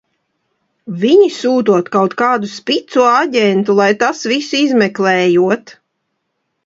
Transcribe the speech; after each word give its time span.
Viņi 1.03 1.27
sūtot 1.35 1.91
kaut 1.95 2.15
kādu 2.23 2.49
spico 2.53 3.05
aģentu, 3.11 3.77
lai 3.81 3.89
tas 4.05 4.25
visu 4.33 4.63
izmeklējot! 4.65 5.77